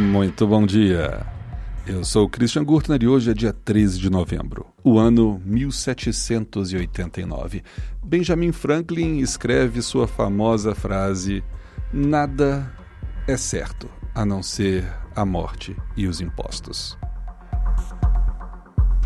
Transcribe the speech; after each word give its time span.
Muito 0.00 0.46
bom 0.46 0.64
dia. 0.64 1.26
Eu 1.86 2.02
sou 2.04 2.26
Christian 2.26 2.64
Gurtner 2.64 3.02
e 3.02 3.06
hoje 3.06 3.30
é 3.30 3.34
dia 3.34 3.52
13 3.52 3.98
de 3.98 4.08
novembro, 4.08 4.64
o 4.82 4.98
ano 4.98 5.38
1789. 5.44 7.62
Benjamin 8.02 8.50
Franklin 8.50 9.18
escreve 9.18 9.82
sua 9.82 10.08
famosa 10.08 10.74
frase: 10.74 11.44
Nada 11.92 12.72
é 13.28 13.36
certo 13.36 13.90
a 14.14 14.24
não 14.24 14.42
ser 14.42 14.90
a 15.14 15.26
morte 15.26 15.76
e 15.94 16.06
os 16.06 16.22
impostos. 16.22 16.96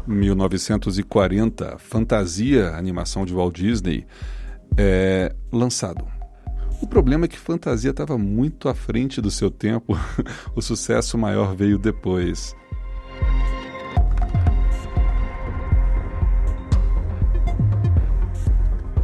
1940, 0.06 1.76
Fantasia, 1.78 2.76
animação 2.76 3.26
de 3.26 3.34
Walt 3.34 3.56
Disney, 3.56 4.06
é 4.78 5.34
lançado. 5.50 6.13
O 6.80 6.86
problema 6.86 7.24
é 7.24 7.28
que 7.28 7.38
Fantasia 7.38 7.90
estava 7.90 8.18
muito 8.18 8.68
à 8.68 8.74
frente 8.74 9.20
do 9.20 9.30
seu 9.30 9.50
tempo. 9.50 9.98
o 10.54 10.62
sucesso 10.62 11.16
maior 11.16 11.54
veio 11.54 11.78
depois. 11.78 12.54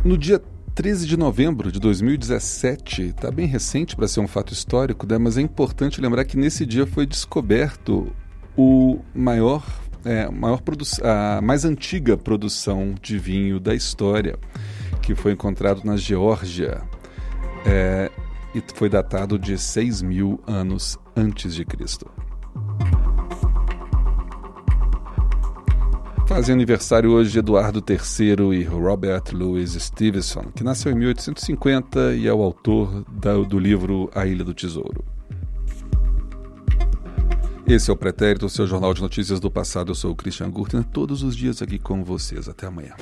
No 0.05 0.17
dia 0.17 0.43
13 0.75 1.07
de 1.07 1.17
novembro 1.17 1.71
de 1.71 1.79
2017, 1.79 3.03
está 3.03 3.31
bem 3.31 3.47
recente 3.47 3.95
para 3.95 4.09
ser 4.09 4.21
um 4.21 4.27
fato 4.27 4.53
histórico, 4.53 5.07
né? 5.07 5.19
mas 5.19 5.37
é 5.37 5.43
importante 5.43 6.01
lembrar 6.01 6.25
que 6.25 6.39
nesse 6.39 6.65
dia 6.65 6.87
foi 6.87 7.05
descoberto 7.05 8.11
o 8.57 8.99
maior, 9.15 9.63
é, 10.05 10.31
maior 10.31 10.63
a 11.03 11.41
mais 11.43 11.65
antiga 11.65 12.17
produção 12.17 12.95
de 13.03 13.19
vinho 13.19 13.61
da 13.61 13.75
história, 13.75 14.39
que 15.03 15.15
foi 15.15 15.33
encontrado 15.33 15.85
na 15.85 15.97
Geórgia 15.97 16.83
é, 17.65 18.11
e 18.55 18.63
foi 18.75 18.89
datado 18.89 19.39
de 19.39 19.57
6 19.57 20.03
mil 20.03 20.41
anos 20.47 20.99
antes 21.17 21.55
de 21.55 21.65
Cristo. 21.65 22.11
Fazem 26.27 26.55
aniversário 26.55 27.11
hoje 27.11 27.41
Eduardo 27.41 27.83
III 27.87 28.61
e 28.61 28.63
Robert 28.63 29.25
Louis 29.33 29.73
Stevenson, 29.73 30.45
que 30.55 30.63
nasceu 30.63 30.93
em 30.93 30.95
1850 30.95 32.15
e 32.15 32.29
é 32.29 32.33
o 32.33 32.41
autor 32.41 33.05
do 33.49 33.59
livro 33.59 34.09
A 34.15 34.25
Ilha 34.25 34.45
do 34.45 34.55
Tesouro. 34.55 35.05
Esse 37.67 37.91
é 37.91 37.93
o 37.93 37.97
Pretérito, 37.97 38.49
seu 38.49 38.67
jornal 38.67 38.95
de 38.95 39.03
notícias 39.03 39.39
do 39.39 39.51
passado. 39.51 39.91
Eu 39.91 39.95
sou 39.95 40.13
o 40.13 40.17
Christian 40.17 40.51
Gurten, 40.51 40.83
todos 40.83 41.23
os 41.23 41.37
dias 41.37 41.63
aqui 41.63 41.79
com 41.79 42.03
vocês. 42.05 42.49
Até 42.49 42.67
amanhã. 42.67 42.95